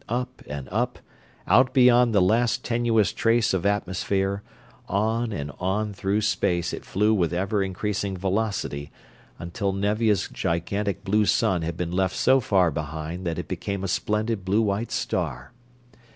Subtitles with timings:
[0.09, 0.97] Up and up,
[1.45, 4.41] out beyond the last tenuous trace of atmosphere,
[4.89, 8.89] on and on through space it flew with ever increasing velocity
[9.37, 13.87] until Nevia's gigantic blue sun had been left so far behind that it became a
[13.87, 15.51] splendid blue white star.